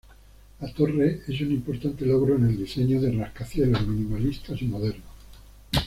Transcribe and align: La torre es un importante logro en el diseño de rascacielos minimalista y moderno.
La 0.61 0.67
torre 0.69 1.21
es 1.27 1.41
un 1.41 1.51
importante 1.51 2.07
logro 2.07 2.35
en 2.35 2.45
el 2.47 2.57
diseño 2.57 2.99
de 2.99 3.11
rascacielos 3.11 3.85
minimalista 3.85 4.55
y 4.59 4.63
moderno. 4.65 5.03